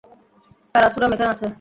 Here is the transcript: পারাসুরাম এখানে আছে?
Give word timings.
পারাসুরাম 0.75 1.11
এখানে 1.13 1.29
আছে? 1.33 1.45